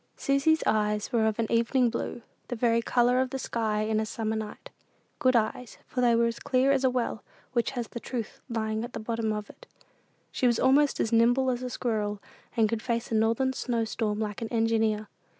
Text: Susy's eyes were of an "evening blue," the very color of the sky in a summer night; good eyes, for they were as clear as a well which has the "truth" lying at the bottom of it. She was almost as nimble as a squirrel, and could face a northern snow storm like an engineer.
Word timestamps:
Susy's 0.17 0.63
eyes 0.65 1.11
were 1.13 1.27
of 1.27 1.37
an 1.37 1.45
"evening 1.51 1.91
blue," 1.91 2.23
the 2.47 2.55
very 2.55 2.81
color 2.81 3.21
of 3.21 3.29
the 3.29 3.37
sky 3.37 3.81
in 3.81 3.99
a 3.99 4.05
summer 4.07 4.35
night; 4.35 4.71
good 5.19 5.35
eyes, 5.35 5.77
for 5.85 6.01
they 6.01 6.15
were 6.15 6.25
as 6.25 6.39
clear 6.39 6.71
as 6.71 6.83
a 6.83 6.89
well 6.89 7.21
which 7.53 7.69
has 7.77 7.87
the 7.89 7.99
"truth" 7.99 8.41
lying 8.49 8.83
at 8.83 8.93
the 8.93 8.99
bottom 8.99 9.31
of 9.31 9.47
it. 9.47 9.67
She 10.31 10.47
was 10.47 10.59
almost 10.59 10.99
as 10.99 11.13
nimble 11.13 11.51
as 11.51 11.61
a 11.61 11.69
squirrel, 11.69 12.19
and 12.57 12.67
could 12.67 12.81
face 12.81 13.11
a 13.11 13.13
northern 13.13 13.53
snow 13.53 13.85
storm 13.85 14.17
like 14.19 14.41
an 14.41 14.47
engineer. 14.51 15.07